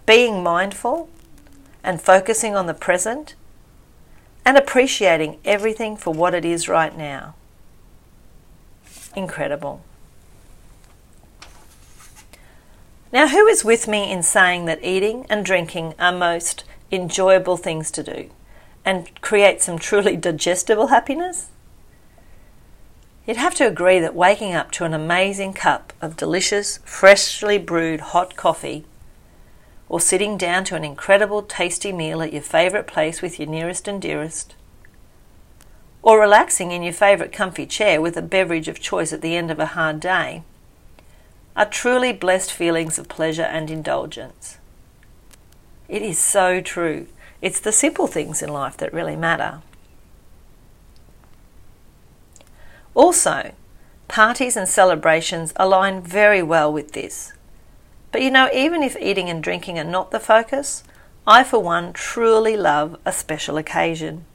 Being 0.06 0.42
mindful 0.42 1.08
and 1.82 2.00
focusing 2.00 2.54
on 2.54 2.66
the 2.66 2.74
present 2.74 3.34
and 4.44 4.56
appreciating 4.56 5.38
everything 5.44 5.96
for 5.96 6.12
what 6.12 6.34
it 6.34 6.44
is 6.44 6.68
right 6.68 6.96
now. 6.96 7.34
Incredible. 9.14 9.82
Now, 13.12 13.28
who 13.28 13.46
is 13.46 13.64
with 13.64 13.86
me 13.86 14.10
in 14.10 14.22
saying 14.22 14.64
that 14.64 14.82
eating 14.82 15.26
and 15.28 15.44
drinking 15.44 15.94
are 15.98 16.12
most 16.12 16.64
enjoyable 16.90 17.58
things 17.58 17.90
to 17.90 18.02
do 18.02 18.30
and 18.84 19.20
create 19.20 19.60
some 19.60 19.78
truly 19.78 20.16
digestible 20.16 20.86
happiness? 20.86 21.50
You'd 23.26 23.36
have 23.36 23.54
to 23.56 23.66
agree 23.66 24.00
that 24.00 24.14
waking 24.14 24.54
up 24.54 24.70
to 24.72 24.84
an 24.84 24.94
amazing 24.94 25.52
cup 25.52 25.92
of 26.00 26.16
delicious, 26.16 26.78
freshly 26.84 27.58
brewed 27.58 28.00
hot 28.00 28.34
coffee 28.34 28.84
or 29.92 30.00
sitting 30.00 30.38
down 30.38 30.64
to 30.64 30.74
an 30.74 30.84
incredible 30.84 31.42
tasty 31.42 31.92
meal 31.92 32.22
at 32.22 32.32
your 32.32 32.40
favourite 32.40 32.86
place 32.86 33.20
with 33.20 33.38
your 33.38 33.46
nearest 33.46 33.86
and 33.86 34.00
dearest, 34.00 34.54
or 36.00 36.18
relaxing 36.18 36.70
in 36.70 36.82
your 36.82 36.94
favourite 36.94 37.30
comfy 37.30 37.66
chair 37.66 38.00
with 38.00 38.16
a 38.16 38.22
beverage 38.22 38.68
of 38.68 38.80
choice 38.80 39.12
at 39.12 39.20
the 39.20 39.36
end 39.36 39.50
of 39.50 39.58
a 39.58 39.66
hard 39.76 40.00
day, 40.00 40.42
are 41.54 41.66
truly 41.66 42.10
blessed 42.10 42.50
feelings 42.50 42.98
of 42.98 43.06
pleasure 43.06 43.42
and 43.42 43.70
indulgence. 43.70 44.56
It 45.90 46.00
is 46.00 46.18
so 46.18 46.62
true. 46.62 47.06
It's 47.42 47.60
the 47.60 47.70
simple 47.70 48.06
things 48.06 48.40
in 48.40 48.48
life 48.48 48.78
that 48.78 48.94
really 48.94 49.14
matter. 49.14 49.60
Also, 52.94 53.52
parties 54.08 54.56
and 54.56 54.66
celebrations 54.66 55.52
align 55.56 56.00
very 56.00 56.42
well 56.42 56.72
with 56.72 56.92
this. 56.92 57.34
But 58.12 58.22
you 58.22 58.30
know, 58.30 58.50
even 58.52 58.82
if 58.82 58.96
eating 59.00 59.30
and 59.30 59.42
drinking 59.42 59.78
are 59.78 59.84
not 59.84 60.10
the 60.10 60.20
focus, 60.20 60.84
I 61.26 61.42
for 61.42 61.58
one 61.58 61.94
truly 61.94 62.56
love 62.56 62.98
a 63.04 63.12
special 63.12 63.56
occasion. 63.56 64.26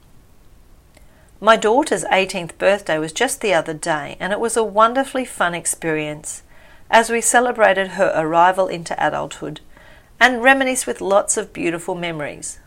My 1.40 1.56
daughter's 1.56 2.04
18th 2.04 2.58
birthday 2.58 2.98
was 2.98 3.12
just 3.12 3.40
the 3.40 3.54
other 3.54 3.74
day, 3.74 4.16
and 4.18 4.32
it 4.32 4.40
was 4.40 4.56
a 4.56 4.64
wonderfully 4.64 5.24
fun 5.24 5.54
experience 5.54 6.42
as 6.90 7.10
we 7.10 7.20
celebrated 7.20 7.88
her 7.90 8.12
arrival 8.16 8.66
into 8.66 8.96
adulthood 8.98 9.60
and 10.18 10.42
reminisced 10.42 10.86
with 10.86 11.00
lots 11.00 11.36
of 11.36 11.52
beautiful 11.52 11.94
memories. 11.94 12.58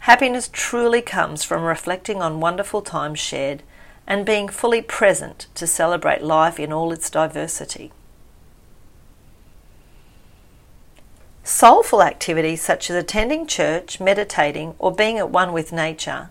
Happiness 0.00 0.50
truly 0.52 1.00
comes 1.00 1.42
from 1.42 1.62
reflecting 1.62 2.20
on 2.20 2.40
wonderful 2.40 2.82
times 2.82 3.18
shared 3.18 3.62
and 4.06 4.26
being 4.26 4.48
fully 4.48 4.82
present 4.82 5.46
to 5.54 5.66
celebrate 5.66 6.22
life 6.22 6.60
in 6.60 6.72
all 6.72 6.92
its 6.92 7.08
diversity. 7.08 7.90
Soulful 11.48 12.02
activities 12.02 12.60
such 12.60 12.90
as 12.90 12.96
attending 12.96 13.46
church, 13.46 14.00
meditating, 14.00 14.74
or 14.78 14.94
being 14.94 15.16
at 15.16 15.30
one 15.30 15.54
with 15.54 15.72
nature 15.72 16.28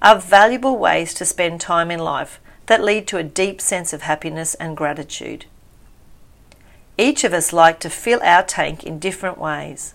are 0.00 0.18
valuable 0.18 0.78
ways 0.78 1.12
to 1.12 1.26
spend 1.26 1.60
time 1.60 1.90
in 1.90 1.98
life 1.98 2.40
that 2.64 2.82
lead 2.82 3.06
to 3.08 3.18
a 3.18 3.22
deep 3.22 3.60
sense 3.60 3.92
of 3.92 4.00
happiness 4.00 4.54
and 4.54 4.74
gratitude. 4.74 5.44
Each 6.96 7.24
of 7.24 7.34
us 7.34 7.52
like 7.52 7.78
to 7.80 7.90
fill 7.90 8.20
our 8.22 8.42
tank 8.42 8.84
in 8.84 8.98
different 8.98 9.36
ways, 9.36 9.92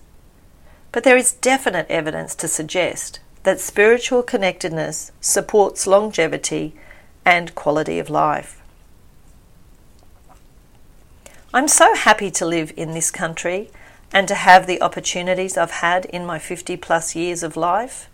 but 0.92 1.02
there 1.02 1.16
is 1.16 1.32
definite 1.32 1.90
evidence 1.90 2.36
to 2.36 2.46
suggest 2.46 3.18
that 3.42 3.58
spiritual 3.58 4.22
connectedness 4.22 5.10
supports 5.20 5.88
longevity 5.88 6.76
and 7.24 7.56
quality 7.56 7.98
of 7.98 8.08
life. 8.08 8.62
I'm 11.52 11.66
so 11.66 11.96
happy 11.96 12.30
to 12.30 12.46
live 12.46 12.72
in 12.76 12.92
this 12.92 13.10
country 13.10 13.70
and 14.12 14.26
to 14.28 14.34
have 14.34 14.66
the 14.66 14.82
opportunities 14.82 15.56
I've 15.56 15.70
had 15.70 16.04
in 16.06 16.26
my 16.26 16.38
50 16.38 16.76
plus 16.76 17.14
years 17.14 17.42
of 17.42 17.56
life? 17.56 18.08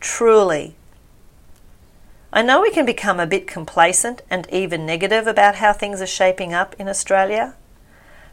Truly. 0.00 0.74
I 2.32 2.42
know 2.42 2.62
we 2.62 2.70
can 2.70 2.86
become 2.86 3.20
a 3.20 3.26
bit 3.26 3.46
complacent 3.46 4.22
and 4.30 4.48
even 4.50 4.86
negative 4.86 5.26
about 5.26 5.56
how 5.56 5.72
things 5.72 6.00
are 6.00 6.06
shaping 6.06 6.54
up 6.54 6.74
in 6.78 6.88
Australia, 6.88 7.54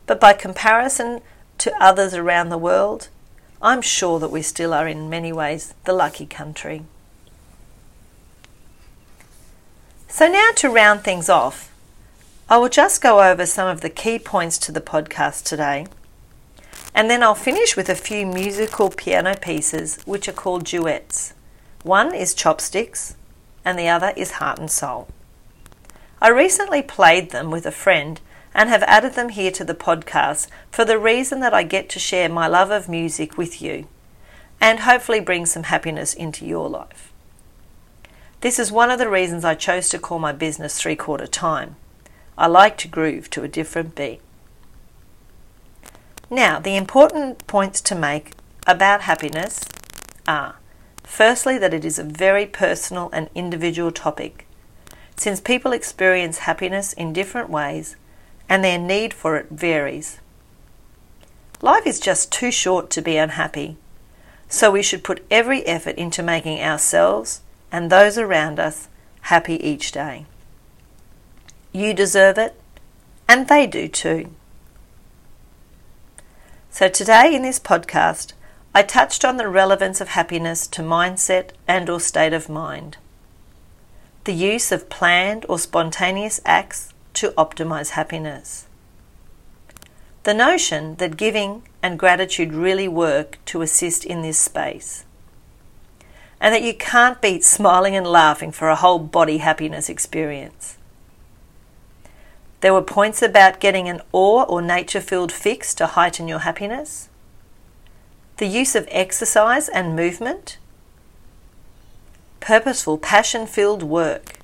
but 0.06 0.20
by 0.20 0.34
comparison 0.34 1.22
to 1.58 1.84
others 1.84 2.14
around 2.14 2.50
the 2.50 2.58
world, 2.58 3.10
I'm 3.62 3.82
sure 3.82 4.20
that 4.20 4.32
we 4.32 4.42
still 4.42 4.74
are 4.74 4.88
in 4.88 5.10
many 5.10 5.34
ways 5.34 5.74
the 5.84 5.94
lucky 5.94 6.26
country. 6.26 6.84
So, 10.08 10.28
now 10.28 10.50
to 10.56 10.70
round 10.70 11.02
things 11.02 11.30
off, 11.30 11.72
I 12.50 12.58
will 12.58 12.70
just 12.70 13.02
go 13.02 13.22
over 13.22 13.46
some 13.46 13.68
of 13.68 13.82
the 13.82 13.90
key 13.90 14.18
points 14.18 14.58
to 14.60 14.72
the 14.72 14.82
podcast 14.82 15.44
today 15.44 15.86
and 16.94 17.10
then 17.10 17.24
I'll 17.24 17.36
finish 17.36 17.76
with 17.76 17.90
a 17.90 17.96
few 17.96 18.26
musical 18.26 18.90
piano 18.90 19.36
pieces 19.36 20.00
which 20.06 20.28
are 20.28 20.34
called 20.34 20.66
duets. 20.66 21.34
One 21.84 22.14
is 22.14 22.34
Chopsticks 22.34 23.16
and 23.64 23.78
the 23.78 23.88
other 23.88 24.14
is 24.16 24.32
Heart 24.32 24.60
and 24.60 24.72
Soul. 24.72 25.08
I 26.22 26.30
recently 26.30 26.82
played 26.82 27.32
them 27.32 27.52
with 27.52 27.66
a 27.66 27.72
friend 27.72 28.20
and 28.54 28.70
have 28.70 28.84
added 28.84 29.14
them 29.14 29.30
here 29.30 29.52
to 29.52 29.64
the 29.64 29.76
podcast 29.76 30.48
for 30.72 30.84
the 30.84 30.98
reason 30.98 31.40
that 31.40 31.54
I 31.54 31.64
get 31.64 31.88
to 31.90 32.00
share 32.00 32.28
my 32.28 32.48
love 32.48 32.72
of 32.72 32.90
music 32.90 33.38
with 33.38 33.62
you 33.62 33.88
and 34.60 34.82
hopefully 34.82 35.20
bring 35.20 35.46
some 35.46 35.64
happiness 35.64 36.14
into 36.14 36.46
your 36.46 36.68
life. 36.68 37.14
This 38.42 38.60
is 38.60 38.72
one 38.72 38.90
of 38.90 39.00
the 39.00 39.10
reasons 39.10 39.46
I 39.46 39.56
chose 39.56 39.90
to 39.90 40.00
call 40.00 40.20
my 40.20 40.32
business 40.32 40.80
three 40.80 40.96
quarter 40.96 41.28
time. 41.28 41.76
I 42.38 42.48
like 42.48 42.78
to 42.80 42.88
groove 42.88 43.30
to 43.32 43.44
a 43.44 43.50
different 43.50 43.96
beat. 43.96 44.22
Now, 46.30 46.60
the 46.60 46.76
important 46.76 47.48
points 47.48 47.82
to 47.82 47.96
make 47.96 48.34
about 48.68 49.02
happiness 49.02 49.62
are 50.28 50.56
firstly, 51.04 51.58
that 51.58 51.74
it 51.74 51.84
is 51.84 51.98
a 51.98 52.04
very 52.04 52.46
personal 52.46 53.10
and 53.12 53.30
individual 53.34 53.92
topic, 53.92 54.46
since 55.16 55.42
people 55.42 55.74
experience 55.74 56.40
happiness 56.40 56.94
in 56.94 57.14
different 57.14 57.50
ways 57.50 57.96
and 58.48 58.64
their 58.64 58.78
need 58.78 59.14
for 59.14 59.38
it 59.38 59.50
varies. 59.50 60.20
Life 61.62 61.86
is 61.86 62.00
just 62.00 62.32
too 62.32 62.52
short 62.52 62.90
to 62.92 63.02
be 63.02 63.18
unhappy, 63.18 63.78
so 64.48 64.72
we 64.72 64.84
should 64.84 65.04
put 65.04 65.26
every 65.30 65.66
effort 65.66 65.96
into 65.96 66.24
making 66.24 66.62
ourselves 66.62 67.42
and 67.72 67.90
those 67.90 68.18
around 68.18 68.60
us 68.60 68.88
happy 69.22 69.56
each 69.56 69.92
day. 69.92 70.26
You 71.72 71.94
deserve 71.94 72.38
it, 72.38 72.60
and 73.28 73.48
they 73.48 73.68
do 73.68 73.88
too. 73.88 74.32
So, 76.80 76.88
today 76.88 77.36
in 77.36 77.42
this 77.42 77.60
podcast, 77.60 78.32
I 78.74 78.84
touched 78.84 79.26
on 79.26 79.36
the 79.36 79.50
relevance 79.50 80.00
of 80.00 80.08
happiness 80.08 80.66
to 80.68 80.82
mindset 80.82 81.50
and 81.68 81.90
or 81.90 82.00
state 82.00 82.32
of 82.32 82.48
mind. 82.48 82.96
The 84.24 84.32
use 84.32 84.72
of 84.72 84.88
planned 84.88 85.46
or 85.50 85.60
spontaneous 85.60 86.40
acts 86.46 86.94
to 87.16 87.32
optimize 87.32 87.90
happiness. 88.00 88.68
The 90.24 90.34
notion 90.34 90.96
that 91.00 91.18
giving 91.18 91.64
and 91.84 92.00
gratitude 92.00 92.54
really 92.54 92.88
work 92.88 93.40
to 93.48 93.62
assist 93.62 94.06
in 94.06 94.22
this 94.22 94.38
space. 94.40 95.04
And 96.40 96.56
that 96.56 96.64
you 96.64 96.74
can't 96.74 97.22
beat 97.22 97.44
smiling 97.44 97.98
and 97.98 98.08
laughing 98.08 98.54
for 98.54 98.70
a 98.70 98.78
whole 98.78 99.00
body 99.00 99.40
happiness 99.40 99.90
experience. 99.90 100.78
There 102.62 102.74
were 102.74 102.82
points 102.82 103.22
about 103.22 103.60
getting 103.60 103.88
an 103.88 104.02
awe 104.12 104.44
or 104.44 104.62
nature 104.62 105.00
filled 105.00 105.32
fix 105.32 105.74
to 105.76 105.88
heighten 105.88 106.28
your 106.28 106.40
happiness. 106.40 107.10
The 108.38 108.48
use 108.48 108.76
of 108.76 108.88
exercise 108.92 109.70
and 109.70 109.96
movement. 109.96 110.58
Purposeful, 112.40 112.98
passion 112.98 113.48
filled 113.48 113.84
work. 113.84 114.40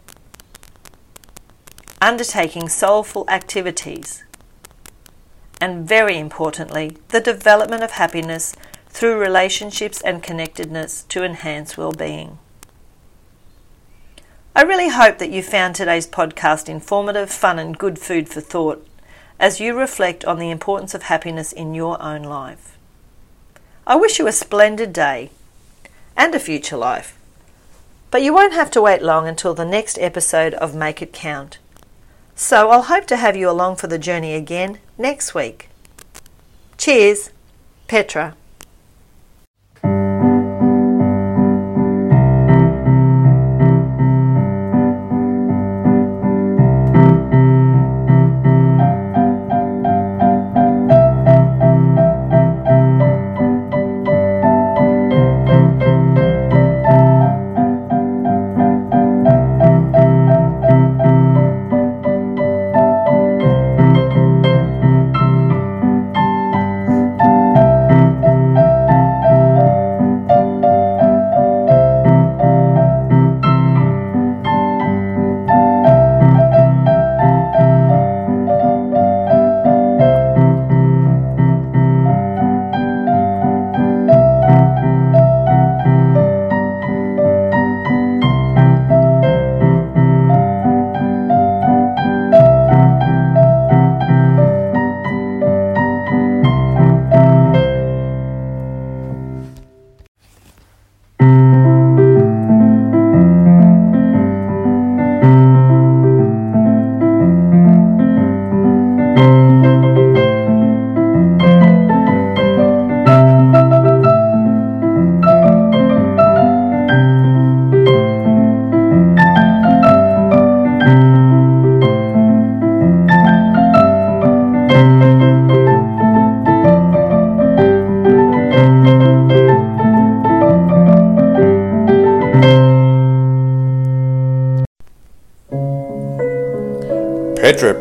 Undertaking 2.02 2.70
soulful 2.70 3.26
activities. 3.30 4.24
And 5.60 5.88
very 5.88 6.18
importantly, 6.18 6.98
the 7.10 7.22
development 7.22 7.84
of 7.84 7.92
happiness 7.92 8.56
through 8.90 9.20
relationships 9.20 10.02
and 10.02 10.24
connectedness 10.24 11.04
to 11.04 11.24
enhance 11.24 11.78
well-being. 11.78 12.38
I 14.58 14.62
really 14.62 14.88
hope 14.88 15.18
that 15.18 15.32
you 15.32 15.44
found 15.44 15.76
today's 15.76 16.08
podcast 16.08 16.70
informative, 16.70 17.30
fun, 17.30 17.60
and 17.60 17.78
good 17.78 18.00
food 18.00 18.30
for 18.30 18.40
thought 18.40 18.88
as 19.38 19.60
you 19.60 19.78
reflect 19.78 20.24
on 20.24 20.40
the 20.40 20.50
importance 20.50 20.94
of 20.94 21.04
happiness 21.04 21.52
in 21.52 21.74
your 21.74 22.02
own 22.02 22.24
life. 22.24 22.78
I 23.86 23.98
wish 23.98 24.18
you 24.18 24.28
a 24.28 24.32
splendid 24.32 24.94
day 24.94 25.32
and 26.16 26.34
a 26.34 26.40
future 26.40 26.78
life. 26.78 27.20
But 28.12 28.24
you 28.24 28.34
won't 28.34 28.54
have 28.54 28.72
to 28.72 28.82
wait 28.82 29.02
long 29.02 29.28
until 29.28 29.54
the 29.54 29.66
next 29.66 30.00
episode 30.00 30.54
of 30.54 30.74
Make 30.74 31.02
It 31.02 31.12
Count. 31.12 31.58
So 32.34 32.70
I'll 32.70 32.84
hope 32.84 33.08
to 33.08 33.18
have 33.18 33.36
you 33.36 33.50
along 33.50 33.76
for 33.76 33.88
the 33.88 34.00
journey 34.00 34.36
again 34.36 34.80
next 34.98 35.36
week. 35.36 35.68
Cheers, 36.78 37.32
Petra. 37.90 38.38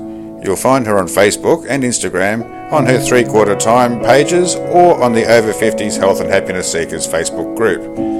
You'll 0.45 0.55
find 0.55 0.85
her 0.85 0.99
on 0.99 1.07
Facebook 1.07 1.65
and 1.67 1.81
Instagram, 1.81 2.71
on 2.71 2.85
her 2.85 2.99
Three 2.99 3.23
Quarter 3.23 3.55
Time 3.55 3.99
pages, 4.01 4.53
or 4.53 5.01
on 5.01 5.13
the 5.13 5.25
Over 5.25 5.51
50s 5.51 5.97
Health 5.97 6.21
and 6.21 6.29
Happiness 6.29 6.71
Seekers 6.71 7.07
Facebook 7.07 7.57
group. 7.57 8.14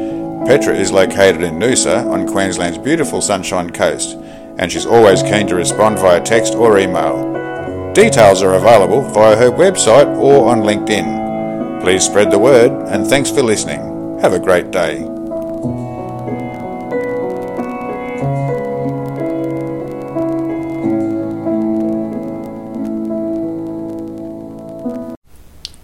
Petra 0.46 0.76
is 0.76 0.92
located 0.92 1.42
in 1.42 1.56
Noosa 1.56 2.06
on 2.06 2.28
Queensland's 2.28 2.78
beautiful 2.78 3.20
Sunshine 3.20 3.72
Coast, 3.72 4.16
and 4.60 4.72
she's 4.72 4.86
always 4.86 5.24
keen 5.24 5.48
to 5.48 5.56
respond 5.56 5.98
via 5.98 6.22
text 6.22 6.54
or 6.54 6.78
email. 6.78 7.94
Details 7.94 8.44
are 8.44 8.54
available 8.54 9.02
via 9.02 9.36
her 9.36 9.50
website 9.50 10.06
or 10.18 10.48
on 10.48 10.62
LinkedIn. 10.62 11.82
Please 11.82 12.06
spread 12.06 12.30
the 12.30 12.38
word, 12.38 12.72
and 12.90 13.08
thanks 13.08 13.32
for 13.32 13.42
listening. 13.42 14.20
Have 14.20 14.34
a 14.34 14.40
great 14.40 14.70
day. 14.70 15.00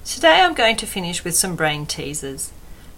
Today 0.05 0.41
I'm 0.41 0.53
going 0.53 0.75
to 0.75 0.85
finish 0.85 1.23
with 1.23 1.35
some 1.35 1.55
brain 1.55 1.87
teasers. 1.87 2.51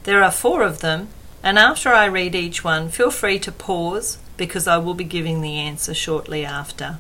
There 0.03 0.21
are 0.21 0.29
four 0.29 0.61
of 0.63 0.81
them, 0.81 1.07
and 1.43 1.59
after 1.59 1.89
I 1.89 2.05
read 2.05 2.33
each 2.33 2.63
one, 2.63 2.89
feel 2.89 3.11
free 3.11 3.37
to 3.39 3.51
pause 3.51 4.17
because 4.37 4.67
I 4.67 4.77
will 4.77 4.93
be 4.93 5.03
giving 5.03 5.41
the 5.41 5.57
answer 5.57 5.93
shortly 5.93 6.45
after. 6.45 6.97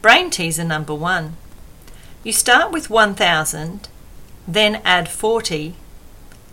Brain 0.00 0.30
teaser 0.30 0.64
number 0.64 0.94
one. 0.94 1.36
You 2.22 2.32
start 2.32 2.70
with 2.70 2.88
1000, 2.88 3.88
then 4.46 4.80
add 4.84 5.08
40, 5.08 5.74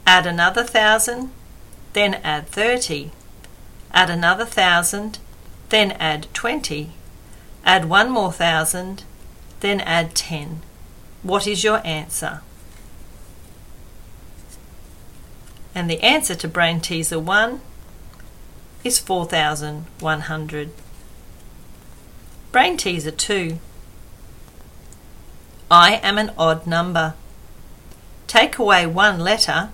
add 0.06 0.26
another 0.26 0.64
1000, 0.64 1.32
then 1.94 2.16
add 2.16 2.48
30, 2.48 3.12
add 3.92 4.10
another 4.10 4.46
thousand, 4.46 5.20
then 5.70 5.92
add 5.94 6.28
20, 6.34 6.92
add 7.66 7.86
one 7.86 8.10
more 8.10 8.32
thousand, 8.32 9.04
then 9.60 9.82
add 9.82 10.16
10. 10.16 10.62
What 11.24 11.48
is 11.48 11.64
your 11.64 11.86
answer? 11.86 12.42
And 15.78 15.92
the 15.92 16.02
answer 16.02 16.34
to 16.34 16.48
brain 16.48 16.82
teaser 16.82 17.20
1 17.20 17.62
is 18.84 18.98
4100. 18.98 20.72
Brain 22.52 22.78
teaser 22.78 23.12
2 23.12 23.60
I 25.70 25.98
am 26.02 26.18
an 26.18 26.32
odd 26.36 26.66
number. 26.66 27.14
Take 28.26 28.58
away 28.58 28.88
one 28.88 29.20
letter 29.20 29.70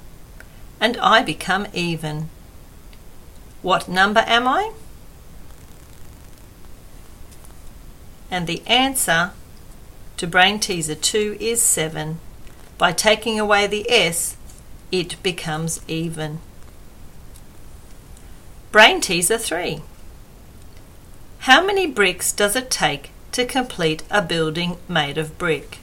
and 0.78 0.98
I 0.98 1.22
become 1.22 1.68
even. 1.72 2.30
What 3.62 3.88
number 3.88 4.26
am 4.28 4.46
I? 4.46 4.74
And 8.30 8.46
the 8.46 8.62
answer 8.68 9.32
to 10.18 10.28
brain 10.28 10.60
teaser 10.60 10.96
2 10.96 11.38
is 11.40 11.62
7. 11.62 12.20
By 12.78 12.92
taking 12.92 13.40
away 13.40 13.68
the 13.68 13.90
S, 13.90 14.36
it 14.94 15.22
becomes 15.24 15.82
even. 15.88 16.38
Brain 18.72 19.02
teaser 19.02 19.40
3. 19.40 19.82
How 21.40 21.66
many 21.66 21.88
bricks 21.88 22.32
does 22.32 22.56
it 22.56 22.70
take 22.70 23.10
to 23.32 23.44
complete 23.44 24.04
a 24.12 24.22
building 24.22 24.78
made 24.88 25.18
of 25.18 25.36
brick? 25.40 25.80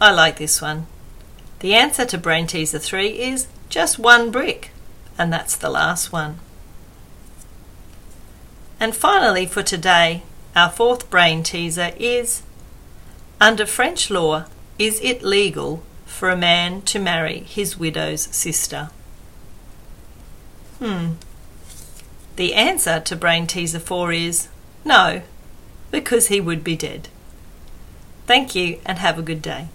I 0.00 0.12
like 0.12 0.38
this 0.38 0.62
one. 0.62 0.86
The 1.60 1.74
answer 1.74 2.06
to 2.06 2.16
brain 2.16 2.46
teaser 2.46 2.78
3 2.78 3.08
is 3.08 3.46
just 3.68 3.98
one 3.98 4.30
brick, 4.30 4.70
and 5.18 5.30
that's 5.30 5.56
the 5.56 5.68
last 5.68 6.10
one. 6.10 6.38
And 8.80 8.96
finally, 8.96 9.44
for 9.44 9.62
today, 9.62 10.22
our 10.54 10.70
fourth 10.70 11.10
brain 11.10 11.42
teaser 11.42 11.92
is 11.98 12.42
Under 13.42 13.66
French 13.66 14.08
law, 14.08 14.46
is 14.78 15.00
it 15.02 15.22
legal 15.22 15.82
for 16.04 16.30
a 16.30 16.36
man 16.36 16.82
to 16.82 16.98
marry 16.98 17.40
his 17.40 17.78
widow's 17.78 18.22
sister? 18.22 18.90
Hmm. 20.78 21.12
The 22.36 22.54
answer 22.54 23.00
to 23.00 23.16
brain 23.16 23.46
teaser 23.46 23.80
4 23.80 24.12
is 24.12 24.48
no, 24.84 25.22
because 25.90 26.28
he 26.28 26.40
would 26.40 26.62
be 26.62 26.76
dead. 26.76 27.08
Thank 28.26 28.54
you 28.54 28.78
and 28.84 28.98
have 28.98 29.18
a 29.18 29.22
good 29.22 29.42
day. 29.42 29.68